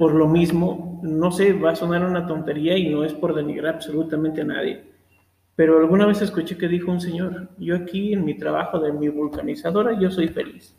Por 0.00 0.14
lo 0.14 0.26
mismo, 0.26 0.98
no 1.02 1.30
sé, 1.30 1.52
va 1.52 1.72
a 1.72 1.76
sonar 1.76 2.02
una 2.02 2.26
tontería 2.26 2.74
y 2.78 2.88
no 2.88 3.04
es 3.04 3.12
por 3.12 3.34
denigrar 3.34 3.74
absolutamente 3.74 4.40
a 4.40 4.44
nadie. 4.44 4.82
Pero 5.54 5.78
alguna 5.78 6.06
vez 6.06 6.22
escuché 6.22 6.56
que 6.56 6.68
dijo 6.68 6.90
un 6.90 7.02
señor, 7.02 7.50
yo 7.58 7.76
aquí 7.76 8.14
en 8.14 8.24
mi 8.24 8.34
trabajo 8.34 8.78
de 8.78 8.94
mi 8.94 9.10
vulcanizadora, 9.10 10.00
yo 10.00 10.10
soy 10.10 10.28
feliz. 10.28 10.74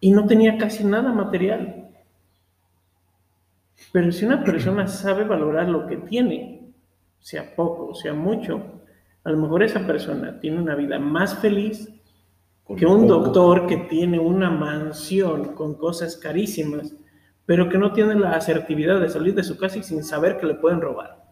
Y 0.00 0.12
no 0.12 0.26
tenía 0.26 0.56
casi 0.58 0.84
nada 0.84 1.12
material. 1.12 1.88
Pero 3.90 4.12
si 4.12 4.24
una 4.24 4.44
persona 4.44 4.86
sabe 4.86 5.24
valorar 5.24 5.68
lo 5.68 5.88
que 5.88 5.96
tiene, 5.96 6.70
sea 7.18 7.56
poco, 7.56 7.96
sea 7.96 8.14
mucho, 8.14 8.62
a 9.24 9.30
lo 9.32 9.38
mejor 9.38 9.64
esa 9.64 9.84
persona 9.84 10.38
tiene 10.38 10.60
una 10.62 10.76
vida 10.76 11.00
más 11.00 11.36
feliz 11.40 11.92
que 12.76 12.86
un 12.86 13.08
poco. 13.08 13.24
doctor 13.24 13.66
que 13.66 13.76
tiene 13.76 14.20
una 14.20 14.50
mansión 14.50 15.56
con 15.56 15.74
cosas 15.74 16.16
carísimas, 16.16 16.94
pero 17.48 17.70
que 17.70 17.78
no 17.78 17.94
tiene 17.94 18.14
la 18.14 18.32
asertividad 18.36 19.00
de 19.00 19.08
salir 19.08 19.34
de 19.34 19.42
su 19.42 19.56
casa 19.56 19.78
y 19.78 19.82
sin 19.82 20.04
saber 20.04 20.36
que 20.36 20.44
le 20.44 20.54
pueden 20.56 20.82
robar. 20.82 21.24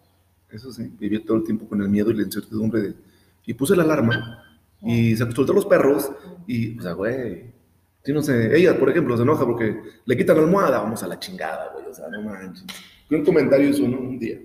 Eso 0.50 0.72
sí, 0.72 0.90
vivió 0.98 1.22
todo 1.22 1.36
el 1.36 1.44
tiempo 1.44 1.68
con 1.68 1.82
el 1.82 1.90
miedo 1.90 2.10
y 2.10 2.14
la 2.14 2.22
incertidumbre 2.22 2.80
de... 2.80 2.94
Y 3.44 3.52
puse 3.52 3.76
la 3.76 3.82
alarma 3.82 4.42
y 4.80 5.14
se 5.14 5.30
soltó 5.30 5.52
los 5.52 5.66
perros 5.66 6.10
y, 6.46 6.78
o 6.78 6.82
sea, 6.82 6.92
güey, 6.92 7.52
sí, 8.02 8.14
no 8.14 8.22
sé, 8.22 8.56
ella, 8.56 8.78
por 8.78 8.88
ejemplo, 8.88 9.14
se 9.14 9.24
enoja 9.24 9.44
porque 9.44 9.78
le 10.06 10.16
quitan 10.16 10.36
la 10.38 10.44
almohada, 10.44 10.78
vamos 10.80 11.02
a 11.02 11.06
la 11.06 11.18
chingada, 11.18 11.70
güey, 11.74 11.84
o 11.86 11.92
sea, 11.92 12.08
no 12.08 12.22
manches. 12.22 12.64
Un 13.10 13.22
comentario 13.22 13.68
eso, 13.68 13.86
¿no? 13.86 13.98
Un 13.98 14.18
día. 14.18 14.38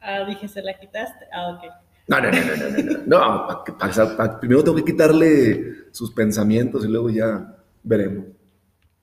Ah, 0.00 0.24
dije, 0.26 0.48
¿se 0.48 0.62
la 0.62 0.78
quitaste? 0.78 1.26
Ah, 1.30 1.50
ok. 1.50 1.72
No, 2.08 2.20
no, 2.22 2.30
no, 2.30 2.38
no, 2.38 2.56
no, 2.56 2.82
no, 2.82 2.98
no, 3.06 3.06
no, 3.06 3.46
pa- 3.46 3.64
que- 3.66 3.72
pa- 3.72 4.16
pa- 4.16 4.40
primero 4.40 4.64
tengo 4.64 4.78
que 4.78 4.84
quitarle 4.84 5.74
sus 5.92 6.10
pensamientos 6.10 6.86
y 6.86 6.88
luego 6.88 7.10
ya 7.10 7.54
veremos. 7.82 8.24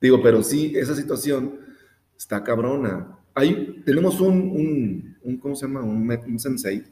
Digo, 0.01 0.23
pero 0.23 0.41
sí, 0.41 0.73
esa 0.75 0.95
situación 0.95 1.63
está 2.17 2.43
cabrona. 2.43 3.17
Ahí 3.33 3.81
tenemos 3.85 4.21
un, 4.21 4.33
un, 4.33 5.17
un 5.23 5.37
¿cómo 5.37 5.55
se 5.55 5.67
llama? 5.67 5.81
Un, 5.81 6.09
un 6.27 6.39
sensei, 6.39 6.83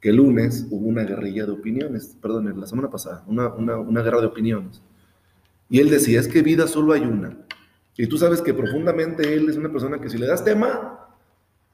que 0.00 0.08
el 0.08 0.16
lunes 0.16 0.66
hubo 0.70 0.86
una 0.86 1.04
guerrilla 1.04 1.46
de 1.46 1.52
opiniones, 1.52 2.16
perdón, 2.20 2.58
la 2.58 2.66
semana 2.66 2.90
pasada, 2.90 3.24
una, 3.26 3.48
una, 3.48 3.78
una 3.78 4.02
guerra 4.02 4.20
de 4.20 4.26
opiniones. 4.26 4.82
Y 5.68 5.78
él 5.78 5.88
decía, 5.88 6.18
es 6.18 6.26
que 6.26 6.42
vida 6.42 6.66
solo 6.66 6.92
hay 6.92 7.02
una. 7.02 7.36
Y 7.96 8.06
tú 8.06 8.16
sabes 8.16 8.40
que 8.40 8.54
profundamente 8.54 9.34
él 9.34 9.48
es 9.48 9.56
una 9.56 9.70
persona 9.70 10.00
que 10.00 10.08
si 10.08 10.18
le 10.18 10.26
das 10.26 10.44
tema, 10.44 11.06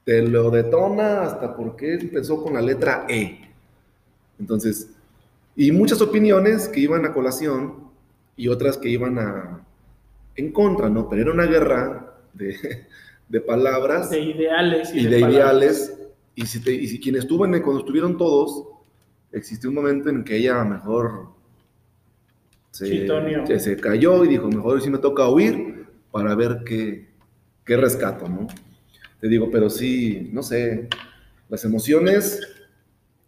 te 0.03 0.21
lo 0.21 0.51
detona 0.51 1.21
hasta 1.23 1.55
porque 1.55 1.95
empezó 1.95 2.43
con 2.43 2.53
la 2.53 2.61
letra 2.61 3.05
E. 3.09 3.49
Entonces, 4.39 4.89
y 5.55 5.71
muchas 5.71 6.01
opiniones 6.01 6.67
que 6.67 6.81
iban 6.81 7.05
a 7.05 7.13
colación 7.13 7.75
y 8.35 8.47
otras 8.47 8.77
que 8.77 8.89
iban 8.89 9.17
a 9.17 9.61
en 10.35 10.51
contra, 10.51 10.89
¿no? 10.89 11.09
Pero 11.09 11.23
era 11.23 11.31
una 11.31 11.45
guerra 11.45 12.06
de, 12.37 12.87
de 13.29 13.41
palabras 13.41 14.09
De 14.09 14.19
ideales 14.21 14.93
y, 14.93 14.99
y 14.99 15.07
de 15.07 15.19
ideales. 15.19 15.93
Y 16.35 16.45
si, 16.45 16.61
te- 16.61 16.73
y 16.73 16.87
si 16.87 16.99
quien 16.99 17.15
estuvo 17.15 17.45
en, 17.45 17.61
cuando 17.61 17.79
estuvieron 17.79 18.17
todos, 18.17 18.63
existió 19.31 19.69
un 19.69 19.75
momento 19.75 20.09
en 20.09 20.23
que 20.23 20.37
ella 20.37 20.63
mejor 20.63 21.29
se, 22.71 23.07
se, 23.47 23.59
se 23.59 23.77
cayó 23.77 24.23
y 24.23 24.27
dijo, 24.29 24.47
mejor 24.47 24.81
sí 24.81 24.89
me 24.89 24.99
toca 24.99 25.27
huir 25.29 25.87
para 26.11 26.35
ver 26.35 26.61
qué, 26.65 27.09
qué 27.65 27.77
rescato, 27.77 28.27
¿no? 28.29 28.47
Te 29.19 29.27
digo, 29.27 29.49
pero 29.51 29.69
sí, 29.69 30.29
no 30.31 30.43
sé, 30.43 30.87
las 31.49 31.65
emociones, 31.65 32.39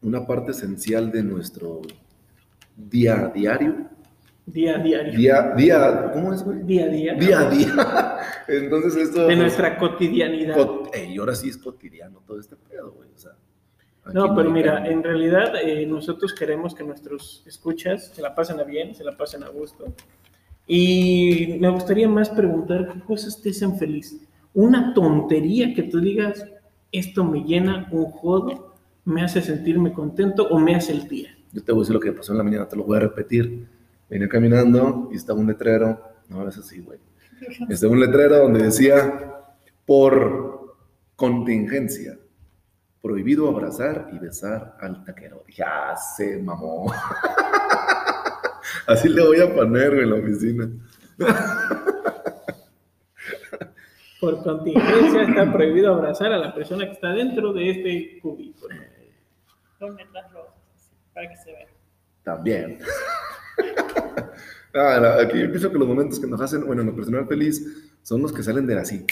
una 0.02 0.26
parte 0.28 0.52
esencial 0.52 1.12
de 1.12 1.24
nuestro 1.24 1.82
día 2.78 3.26
a 3.26 3.28
diario, 3.30 3.90
Día 4.52 4.76
a 4.76 4.78
diario. 4.80 5.18
día, 5.18 5.54
día, 5.56 6.12
¿cómo 6.14 6.34
es, 6.34 6.44
güey? 6.44 6.64
Día 6.64 6.86
a 6.86 6.88
día. 6.88 7.14
Día 7.14 7.40
a 7.40 7.50
día. 7.50 8.18
Entonces 8.48 8.96
esto... 8.96 9.28
De 9.28 9.36
nuestra 9.36 9.78
cotidianidad. 9.78 10.56
Cot- 10.56 10.90
Ey, 10.94 11.18
ahora 11.18 11.36
sí 11.36 11.50
es 11.50 11.58
cotidiano 11.58 12.22
todo 12.26 12.40
este 12.40 12.56
pedo, 12.56 12.92
güey. 12.94 13.10
O 13.14 13.18
sea, 13.18 13.32
No, 14.14 14.34
pero 14.36 14.50
mira, 14.50 14.88
en 14.88 15.04
realidad 15.04 15.54
eh, 15.62 15.86
nosotros 15.86 16.34
queremos 16.34 16.74
que 16.74 16.84
nuestros 16.84 17.44
escuchas 17.46 18.08
se 18.14 18.22
la 18.22 18.34
pasen 18.34 18.60
a 18.60 18.64
bien, 18.64 18.96
se 18.96 19.04
la 19.04 19.16
pasen 19.16 19.44
a 19.44 19.50
gusto. 19.50 19.94
Y 20.68 21.58
me 21.60 21.70
gustaría 21.70 22.08
más 22.08 22.30
preguntar 22.30 22.90
qué 22.94 23.00
cosas 23.02 23.42
te 23.42 23.50
hacen 23.50 23.78
feliz. 23.78 24.20
Una 24.54 24.94
tontería 24.94 25.74
que 25.74 25.84
tú 25.84 26.00
digas, 26.00 26.46
esto 26.92 27.24
me 27.24 27.44
llena 27.44 27.88
un 27.92 28.06
jodo, 28.06 28.76
me 29.06 29.22
hace 29.22 29.42
sentirme 29.42 29.94
contento 29.94 30.48
o 30.48 30.60
me 30.60 30.76
hace 30.76 30.92
el 30.94 31.08
día. 31.08 31.36
Yo 31.52 31.64
te 31.64 31.72
voy 31.72 31.80
a 31.80 31.82
decir 31.82 31.94
lo 31.96 32.00
que 32.00 32.12
pasó 32.12 32.32
en 32.34 32.38
la 32.40 32.44
mañana, 32.44 32.68
te 32.68 32.76
lo 32.76 32.84
voy 32.84 32.98
a 32.98 33.02
repetir. 33.02 33.68
Venía 34.10 34.28
caminando 34.28 35.10
y 35.12 35.18
estaba 35.18 35.40
un 35.40 35.48
letrero. 35.48 36.02
No, 36.30 36.48
es 36.48 36.58
así, 36.58 36.82
güey. 36.82 37.00
Estaba 37.70 37.94
un 37.94 38.00
letrero 38.00 38.40
donde 38.40 38.64
decía, 38.64 39.46
por 39.86 40.78
contingencia, 41.16 42.18
prohibido 43.02 43.48
abrazar 43.48 44.10
y 44.12 44.20
besar 44.20 44.78
al 44.80 45.04
taquero. 45.04 45.44
Ah, 45.66 45.96
se 45.96 46.38
mamó. 46.42 46.92
Así 48.88 49.10
le 49.10 49.26
voy 49.26 49.40
a 49.40 49.54
poner 49.54 49.94
en 49.94 50.10
la 50.10 50.16
oficina. 50.16 50.70
Por 54.20 54.44
contingencia 54.44 55.22
está 55.24 55.52
prohibido 55.52 55.94
abrazar 55.94 56.34
a 56.34 56.38
la 56.38 56.54
persona 56.54 56.86
que 56.86 56.92
está 56.92 57.14
dentro 57.14 57.54
de 57.54 57.70
este 57.70 58.20
cubículo. 58.20 58.76
Con 59.80 59.96
letras 59.96 60.34
rojas, 60.34 60.54
para 61.14 61.30
que 61.30 61.38
se 61.38 61.54
vea. 61.54 61.68
También. 62.24 62.80
Ah, 64.74 65.00
la- 65.02 65.22
aquí 65.24 65.40
yo 65.40 65.50
pienso 65.50 65.72
que 65.72 65.80
los 65.80 65.88
momentos 65.88 66.20
que 66.20 66.28
nos 66.28 66.40
hacen, 66.42 66.64
bueno, 66.66 66.82
en 66.84 66.88
lo 66.90 66.96
personal 66.96 67.26
feliz, 67.28 67.90
son 68.04 68.22
los 68.22 68.32
que 68.32 68.44
salen 68.44 68.68
de 68.68 68.78
así, 68.78 69.04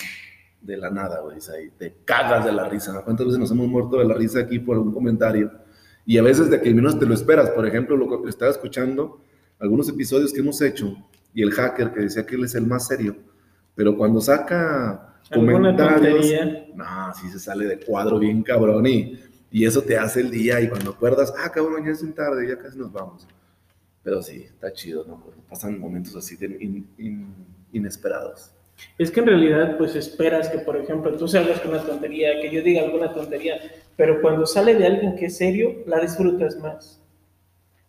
de 0.62 0.78
la 0.78 0.92
nada, 0.92 1.20
güey. 1.22 1.40
te 1.80 1.96
cagas 2.06 2.46
de 2.46 2.52
la 2.52 2.70
risa. 2.70 3.02
¿Cuántas 3.04 3.26
veces 3.26 3.40
nos 3.40 3.50
hemos 3.52 3.68
muerto 3.68 3.98
de 3.98 4.06
la 4.06 4.14
risa 4.14 4.40
aquí 4.42 4.60
por 4.60 4.76
algún 4.78 4.94
comentario? 4.94 5.52
Y 6.06 6.20
a 6.20 6.22
veces 6.22 6.52
de 6.52 6.62
que 6.62 6.74
menos 6.74 7.00
te 7.00 7.06
lo 7.08 7.14
esperas. 7.16 7.50
Por 7.50 7.66
ejemplo, 7.68 7.98
lo 7.98 8.22
que 8.22 8.30
estaba 8.30 8.52
escuchando, 8.52 9.20
algunos 9.60 9.90
episodios 9.90 10.32
que 10.32 10.42
hemos 10.42 10.62
hecho, 10.62 10.96
y 11.34 11.42
el 11.42 11.52
hacker 11.52 11.92
que 11.92 12.02
decía 12.02 12.24
que 12.26 12.36
él 12.36 12.46
es 12.46 12.54
el 12.56 12.68
más 12.68 12.88
serio, 12.88 13.16
pero 13.76 13.98
cuando 13.98 14.22
saca 14.22 15.16
comentarios, 15.96 16.26
no, 16.76 16.86
sí 17.20 17.30
se 17.30 17.40
sale 17.40 17.66
de 17.66 17.80
cuadro 17.80 18.20
bien 18.20 18.44
cabrón 18.44 18.86
y, 18.86 19.20
y 19.52 19.66
eso 19.66 19.82
te 19.82 19.98
hace 19.98 20.22
el 20.22 20.30
día 20.32 20.62
y 20.62 20.70
cuando 20.70 20.92
acuerdas, 20.92 21.34
ah, 21.44 21.52
cabrón, 21.52 21.84
ya 21.84 21.92
es 21.92 22.02
bien 22.02 22.14
tarde, 22.14 22.48
ya 22.48 22.58
casi 22.58 22.78
nos 22.78 22.92
vamos. 22.92 23.28
Pero 24.08 24.24
sí, 24.24 24.44
está 24.44 24.72
chido, 24.72 25.04
¿no? 25.06 25.22
Pasan 25.50 25.82
momentos 25.82 26.16
así 26.16 26.38
de 26.38 26.46
in- 26.62 26.88
in- 26.98 27.36
inesperados. 27.74 28.52
Es 28.98 29.12
que 29.12 29.20
en 29.20 29.26
realidad, 29.26 29.78
pues 29.78 29.96
esperas 29.98 30.48
que, 30.48 30.60
por 30.60 30.78
ejemplo, 30.78 31.12
tú 31.18 31.28
salgas 31.28 31.60
con 31.60 31.72
una 31.72 31.86
tontería, 31.86 32.40
que 32.42 32.50
yo 32.50 32.62
diga 32.62 32.84
alguna 32.84 33.14
tontería, 33.14 33.60
pero 33.98 34.22
cuando 34.22 34.46
sale 34.46 34.76
de 34.76 34.86
alguien 34.86 35.18
que 35.18 35.26
es 35.26 35.36
serio, 35.36 35.84
la 35.88 36.00
disfrutas 36.00 36.58
más. 36.58 37.02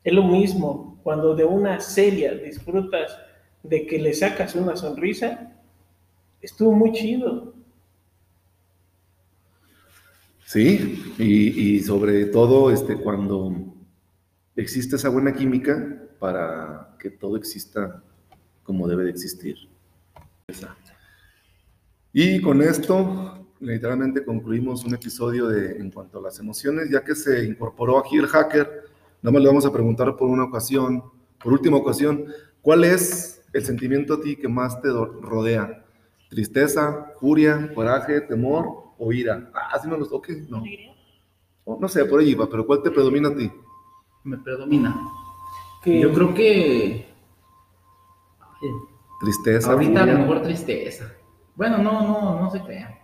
Es 0.04 0.12
lo 0.12 0.24
mismo, 0.24 0.98
cuando 1.04 1.36
de 1.36 1.44
una 1.44 1.80
seria 1.80 2.34
disfrutas 2.34 3.16
de 3.62 3.86
que 3.86 4.00
le 4.00 4.12
sacas 4.12 4.56
una 4.56 4.76
sonrisa, 4.76 5.52
estuvo 6.42 6.72
muy 6.72 6.92
chido. 6.92 7.54
Sí, 10.44 11.14
y, 11.18 11.76
y 11.76 11.80
sobre 11.80 12.24
todo 12.26 12.70
este, 12.70 12.96
cuando 12.96 13.52
existe 14.56 14.96
esa 14.96 15.10
buena 15.10 15.34
química 15.34 16.02
para 16.18 16.96
que 16.98 17.10
todo 17.10 17.36
exista 17.36 18.02
como 18.62 18.86
debe 18.86 19.04
de 19.04 19.10
existir. 19.10 19.56
Y 22.12 22.40
con 22.40 22.62
esto, 22.62 23.46
literalmente 23.60 24.24
concluimos 24.24 24.84
un 24.84 24.94
episodio 24.94 25.48
de 25.48 25.78
en 25.78 25.90
cuanto 25.90 26.18
a 26.18 26.22
las 26.22 26.38
emociones, 26.38 26.90
ya 26.90 27.02
que 27.04 27.14
se 27.14 27.44
incorporó 27.44 27.98
aquí 27.98 28.16
el 28.16 28.26
hacker, 28.26 28.84
nada 29.22 29.32
más 29.32 29.42
le 29.42 29.48
vamos 29.48 29.66
a 29.66 29.72
preguntar 29.72 30.16
por 30.16 30.28
una 30.28 30.44
ocasión, 30.44 31.02
por 31.42 31.52
última 31.52 31.76
ocasión, 31.76 32.26
¿cuál 32.62 32.84
es 32.84 33.42
el 33.52 33.64
sentimiento 33.64 34.14
a 34.14 34.20
ti 34.20 34.36
que 34.36 34.48
más 34.48 34.80
te 34.80 34.88
rodea? 34.88 35.84
¿Tristeza, 36.28 37.12
furia, 37.18 37.72
coraje, 37.74 38.20
temor 38.22 38.92
o 38.98 39.12
ira? 39.12 39.50
Ah, 39.54 39.78
sí 39.80 39.88
me 39.88 39.96
los 39.96 40.10
toque, 40.10 40.44
no. 40.48 40.62
Oh, 41.64 41.78
no 41.80 41.88
sé, 41.88 42.04
por 42.04 42.20
ahí 42.20 42.34
va, 42.34 42.48
pero 42.48 42.66
¿cuál 42.66 42.82
te 42.82 42.90
predomina 42.90 43.28
a 43.28 43.36
ti? 43.36 43.50
Me 44.24 44.38
predomina. 44.38 44.94
Yo 45.84 46.12
creo 46.12 46.34
que... 46.34 47.08
Tristeza. 49.20 49.72
Ahorita 49.72 50.02
a 50.02 50.06
lo 50.06 50.18
mejor 50.18 50.42
tristeza. 50.42 51.12
Bueno, 51.56 51.78
no, 51.78 52.06
no, 52.06 52.40
no 52.40 52.50
se 52.50 52.60
crean. 52.62 52.94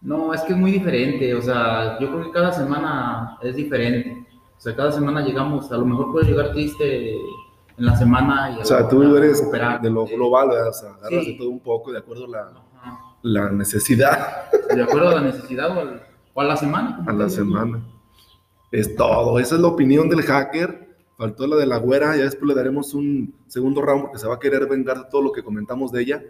No, 0.00 0.32
es 0.34 0.42
que 0.42 0.52
es 0.52 0.58
muy 0.58 0.70
diferente. 0.70 1.34
O 1.34 1.42
sea, 1.42 1.98
yo 1.98 2.10
creo 2.10 2.24
que 2.24 2.30
cada 2.30 2.52
semana 2.52 3.38
es 3.42 3.56
diferente. 3.56 4.26
O 4.56 4.60
sea, 4.60 4.74
cada 4.74 4.92
semana 4.92 5.22
llegamos, 5.22 5.70
a 5.70 5.76
lo 5.76 5.86
mejor 5.86 6.12
puedes 6.12 6.28
llegar 6.28 6.52
triste 6.52 7.14
en 7.14 7.86
la 7.86 7.96
semana. 7.96 8.56
Y 8.56 8.60
o 8.60 8.64
sea, 8.64 8.88
tú 8.88 9.16
eres 9.16 9.42
de 9.82 9.90
lo 9.90 10.04
global, 10.04 10.50
o 10.50 10.72
sea, 10.72 10.90
agarras 10.90 11.26
de 11.26 11.34
todo 11.38 11.48
un 11.48 11.60
poco 11.60 11.92
de 11.92 11.98
acuerdo 11.98 12.24
a 12.24 12.28
la, 12.28 12.52
la 13.22 13.50
necesidad. 13.50 14.50
De 14.74 14.82
acuerdo 14.82 15.10
a 15.10 15.14
la 15.14 15.20
necesidad 15.22 15.70
o, 16.34 16.40
a 16.40 16.44
la 16.44 16.56
semana. 16.56 17.04
A 17.06 17.12
la 17.12 17.28
semana. 17.28 17.82
Es 18.70 18.94
todo. 18.96 19.38
Esa 19.38 19.54
es 19.54 19.60
la 19.60 19.68
opinión 19.68 20.08
del 20.08 20.22
hacker. 20.22 20.87
Faltó 21.18 21.48
la 21.48 21.56
de 21.56 21.66
la 21.66 21.78
güera. 21.78 22.16
Ya 22.16 22.22
después 22.22 22.48
le 22.48 22.54
daremos 22.54 22.94
un 22.94 23.34
segundo 23.48 23.82
round 23.82 24.02
porque 24.04 24.18
se 24.18 24.28
va 24.28 24.36
a 24.36 24.38
querer 24.38 24.68
vengar 24.68 24.98
de 24.98 25.10
todo 25.10 25.20
lo 25.20 25.32
que 25.32 25.42
comentamos 25.42 25.90
de 25.90 26.02
ella. 26.02 26.22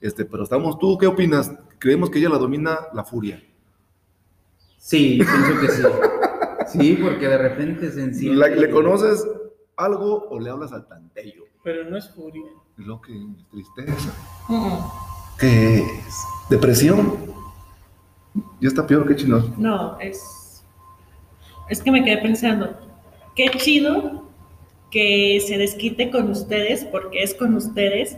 Este, 0.00 0.24
pero 0.24 0.44
estamos, 0.44 0.78
¿tú 0.78 0.96
qué 0.96 1.08
opinas? 1.08 1.52
Creemos 1.80 2.08
que 2.08 2.20
ella 2.20 2.28
la 2.28 2.38
domina 2.38 2.78
la 2.94 3.02
furia. 3.02 3.42
Sí, 4.78 5.18
pienso 5.18 5.60
que 5.60 5.68
sí. 5.68 5.82
Sí, 6.68 6.98
porque 7.02 7.26
de 7.26 7.38
repente 7.38 7.90
se 7.90 8.04
enciende. 8.04 8.56
¿Le 8.56 8.70
conoces 8.70 9.26
algo 9.76 10.28
o 10.28 10.38
le 10.38 10.50
hablas 10.50 10.72
al 10.72 10.86
tantello? 10.86 11.44
Pero 11.64 11.90
no 11.90 11.96
es 11.96 12.08
furia. 12.10 12.46
Es 12.78 12.86
lo 12.86 13.00
que 13.00 13.12
es 13.12 13.48
tristeza. 13.50 14.14
¿Qué 15.36 15.78
es? 15.78 16.24
¿Depresión? 16.48 17.34
Ya 18.60 18.68
está 18.68 18.86
peor 18.86 19.08
que 19.08 19.16
chino. 19.16 19.42
No, 19.56 19.98
es. 19.98 20.62
Es 21.68 21.82
que 21.82 21.90
me 21.90 22.04
quedé 22.04 22.18
pensando. 22.18 22.76
Qué 23.34 23.50
chido 23.56 24.27
que 24.90 25.42
se 25.46 25.58
desquite 25.58 26.10
con 26.10 26.30
ustedes, 26.30 26.84
porque 26.84 27.22
es 27.22 27.34
con 27.34 27.54
ustedes. 27.54 28.16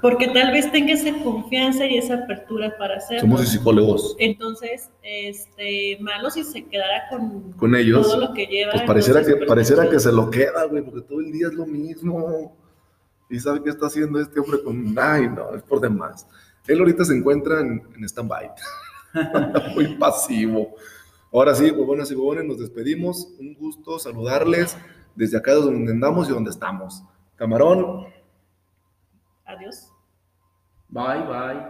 Porque 0.00 0.28
tal 0.28 0.52
vez 0.52 0.70
tenga 0.70 0.92
esa 0.92 1.14
confianza 1.22 1.86
y 1.86 1.96
esa 1.96 2.14
apertura 2.14 2.76
para 2.76 2.96
hacerlo. 2.96 3.22
Somos 3.22 3.48
psicólogos. 3.48 4.16
Entonces, 4.18 4.90
este, 5.02 5.96
malo 6.00 6.30
si 6.30 6.44
se 6.44 6.62
quedara 6.66 7.08
con, 7.08 7.52
con 7.52 7.74
ellos. 7.74 8.06
todo 8.06 8.20
lo 8.20 8.34
que 8.34 8.46
lleva. 8.46 8.72
Pues 8.72 8.82
pareciera, 8.82 9.24
que, 9.24 9.36
pareciera 9.46 9.88
que 9.88 9.98
se 9.98 10.12
lo 10.12 10.30
queda, 10.30 10.64
güey, 10.66 10.82
porque 10.82 11.00
todo 11.00 11.20
el 11.20 11.32
día 11.32 11.46
es 11.46 11.54
lo 11.54 11.64
mismo. 11.64 12.54
Y 13.30 13.40
sabe 13.40 13.62
qué 13.62 13.70
está 13.70 13.86
haciendo 13.86 14.20
este 14.20 14.38
hombre 14.40 14.62
con. 14.62 14.94
Ay, 14.98 15.28
no, 15.28 15.54
es 15.54 15.62
por 15.62 15.80
demás. 15.80 16.26
Él 16.66 16.80
ahorita 16.80 17.04
se 17.06 17.16
encuentra 17.16 17.60
en, 17.60 17.82
en 17.96 18.04
stand-by. 18.04 18.50
Muy 19.74 19.96
pasivo. 19.96 20.74
Ahora 21.34 21.52
sí, 21.52 21.68
buenas 21.72 22.12
y 22.12 22.14
buenas, 22.14 22.44
nos 22.44 22.60
despedimos. 22.60 23.26
Un 23.40 23.54
gusto 23.54 23.98
saludarles 23.98 24.78
desde 25.16 25.36
acá 25.36 25.52
donde 25.54 25.90
andamos 25.90 26.28
y 26.28 26.32
donde 26.32 26.50
estamos. 26.50 27.02
Camarón. 27.34 28.06
Adiós. 29.44 29.92
Bye, 30.88 31.24
bye. 31.26 31.60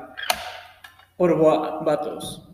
Por 1.17 1.39
vatos. 1.83 2.47